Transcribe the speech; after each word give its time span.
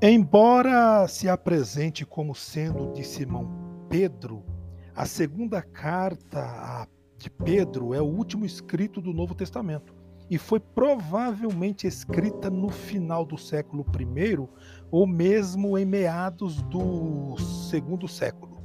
Embora 0.00 1.08
se 1.08 1.28
apresente 1.28 2.06
como 2.06 2.32
sendo 2.32 2.92
de 2.92 3.02
Simão 3.02 3.84
Pedro, 3.88 4.44
a 4.94 5.04
segunda 5.04 5.60
carta 5.60 6.86
de 7.16 7.28
Pedro 7.28 7.92
é 7.92 8.00
o 8.00 8.04
último 8.04 8.44
escrito 8.44 9.00
do 9.00 9.12
Novo 9.12 9.34
Testamento 9.34 9.92
e 10.30 10.38
foi 10.38 10.60
provavelmente 10.60 11.88
escrita 11.88 12.48
no 12.48 12.68
final 12.68 13.26
do 13.26 13.36
século 13.36 13.84
I 13.98 14.48
ou 14.88 15.04
mesmo 15.04 15.76
em 15.76 15.84
meados 15.84 16.62
do 16.62 17.36
segundo 17.68 18.06
século. 18.06 18.62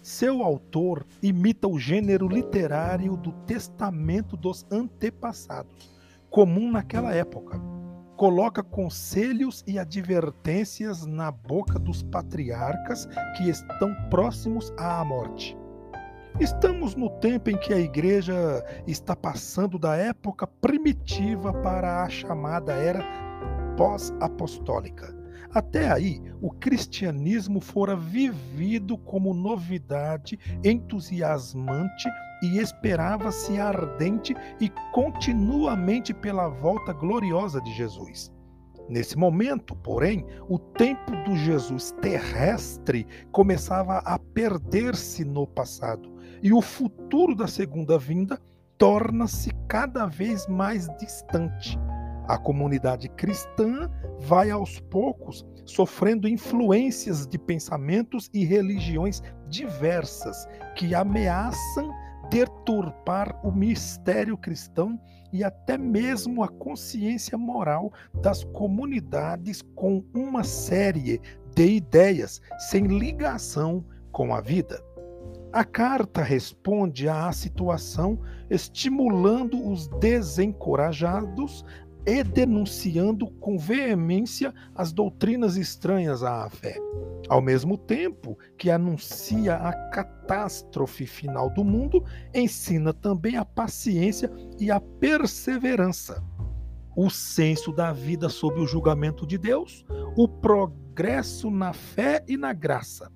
Seu 0.00 0.42
autor 0.42 1.04
imita 1.22 1.68
o 1.68 1.78
gênero 1.78 2.26
literário 2.26 3.14
do 3.14 3.32
testamento 3.44 4.38
dos 4.38 4.64
antepassados, 4.70 5.92
comum 6.30 6.72
naquela 6.72 7.12
época. 7.12 7.71
Coloca 8.16 8.62
conselhos 8.62 9.64
e 9.66 9.78
advertências 9.78 11.06
na 11.06 11.30
boca 11.30 11.78
dos 11.78 12.02
patriarcas 12.02 13.06
que 13.36 13.48
estão 13.48 13.94
próximos 14.10 14.72
à 14.78 15.04
morte. 15.04 15.56
Estamos 16.40 16.94
no 16.94 17.10
tempo 17.20 17.50
em 17.50 17.56
que 17.56 17.72
a 17.72 17.78
igreja 17.78 18.64
está 18.86 19.14
passando 19.14 19.78
da 19.78 19.96
época 19.96 20.46
primitiva 20.46 21.52
para 21.52 22.02
a 22.02 22.08
chamada 22.08 22.72
era 22.72 23.04
pós-apostólica 23.76 25.21
até 25.54 25.90
aí, 25.90 26.20
o 26.40 26.50
cristianismo 26.50 27.60
fora 27.60 27.94
vivido 27.94 28.96
como 28.96 29.34
novidade 29.34 30.38
entusiasmante 30.64 32.08
e 32.42 32.58
esperava-se 32.58 33.60
ardente 33.60 34.34
e 34.58 34.70
continuamente 34.92 36.14
pela 36.14 36.48
volta 36.48 36.92
gloriosa 36.92 37.60
de 37.60 37.72
Jesus. 37.74 38.32
Nesse 38.88 39.16
momento, 39.16 39.76
porém, 39.76 40.24
o 40.48 40.58
tempo 40.58 41.12
do 41.24 41.36
Jesus 41.36 41.92
terrestre 42.00 43.06
começava 43.30 43.98
a 43.98 44.18
perder-se 44.18 45.24
no 45.24 45.46
passado 45.46 46.10
e 46.42 46.52
o 46.52 46.60
futuro 46.60 47.34
da 47.34 47.46
segunda 47.46 47.98
vinda 47.98 48.40
torna-se 48.76 49.50
cada 49.68 50.06
vez 50.06 50.46
mais 50.48 50.88
distante. 50.98 51.78
A 52.26 52.38
comunidade 52.38 53.08
cristã 53.10 53.90
vai 54.22 54.50
aos 54.50 54.78
poucos 54.80 55.44
sofrendo 55.64 56.28
influências 56.28 57.26
de 57.26 57.38
pensamentos 57.38 58.30
e 58.32 58.44
religiões 58.44 59.22
diversas 59.48 60.46
que 60.76 60.94
ameaçam 60.94 61.90
deturpar 62.30 63.38
o 63.44 63.52
mistério 63.52 64.38
cristão 64.38 64.98
e 65.32 65.44
até 65.44 65.76
mesmo 65.76 66.42
a 66.42 66.48
consciência 66.48 67.36
moral 67.36 67.92
das 68.22 68.44
comunidades 68.44 69.62
com 69.74 70.04
uma 70.14 70.44
série 70.44 71.20
de 71.54 71.66
ideias 71.66 72.40
sem 72.70 72.86
ligação 72.86 73.84
com 74.10 74.34
a 74.34 74.40
vida. 74.40 74.82
A 75.52 75.64
carta 75.64 76.22
responde 76.22 77.06
à 77.08 77.30
situação, 77.32 78.18
estimulando 78.48 79.70
os 79.70 79.86
desencorajados 80.00 81.62
e 82.04 82.22
denunciando 82.24 83.28
com 83.32 83.58
veemência 83.58 84.52
as 84.74 84.92
doutrinas 84.92 85.56
estranhas 85.56 86.22
à 86.22 86.48
fé, 86.50 86.76
ao 87.28 87.40
mesmo 87.40 87.78
tempo 87.78 88.36
que 88.58 88.70
anuncia 88.70 89.54
a 89.54 89.72
catástrofe 89.90 91.06
final 91.06 91.48
do 91.50 91.64
mundo, 91.64 92.04
ensina 92.34 92.92
também 92.92 93.36
a 93.36 93.44
paciência 93.44 94.30
e 94.58 94.70
a 94.70 94.80
perseverança, 94.80 96.22
o 96.96 97.08
senso 97.08 97.72
da 97.72 97.92
vida 97.92 98.28
sob 98.28 98.60
o 98.60 98.66
julgamento 98.66 99.26
de 99.26 99.38
Deus, 99.38 99.84
o 100.16 100.26
progresso 100.26 101.50
na 101.50 101.72
fé 101.72 102.24
e 102.26 102.36
na 102.36 102.52
graça. 102.52 103.10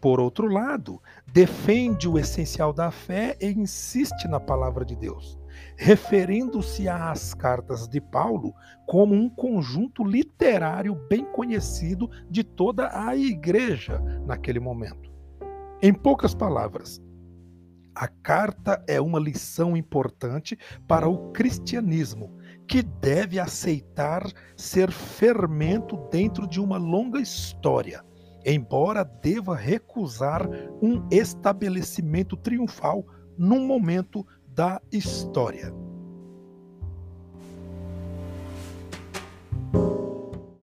Por 0.00 0.20
outro 0.20 0.48
lado, 0.48 1.00
defende 1.32 2.06
o 2.06 2.18
essencial 2.18 2.72
da 2.72 2.90
fé 2.90 3.36
e 3.40 3.46
insiste 3.46 4.28
na 4.28 4.38
palavra 4.38 4.84
de 4.84 4.94
Deus 4.94 5.38
referindo-se 5.76 6.88
às 6.88 7.34
cartas 7.34 7.88
de 7.88 8.00
Paulo 8.00 8.54
como 8.86 9.14
um 9.14 9.28
conjunto 9.28 10.04
literário 10.04 10.94
bem 11.08 11.24
conhecido 11.24 12.08
de 12.30 12.44
toda 12.44 12.90
a 12.92 13.16
igreja 13.16 13.98
naquele 14.26 14.60
momento. 14.60 15.12
Em 15.82 15.92
poucas 15.92 16.34
palavras, 16.34 17.00
a 17.94 18.08
carta 18.08 18.82
é 18.88 19.00
uma 19.00 19.20
lição 19.20 19.76
importante 19.76 20.58
para 20.88 21.08
o 21.08 21.30
cristianismo, 21.30 22.36
que 22.66 22.82
deve 22.82 23.38
aceitar 23.38 24.26
ser 24.56 24.90
fermento 24.90 25.96
dentro 26.10 26.48
de 26.48 26.60
uma 26.60 26.76
longa 26.76 27.20
história, 27.20 28.02
embora 28.44 29.04
deva 29.04 29.54
recusar 29.54 30.48
um 30.82 31.06
estabelecimento 31.08 32.36
triunfal 32.36 33.04
num 33.38 33.64
momento 33.64 34.26
da 34.54 34.80
história. 34.92 35.83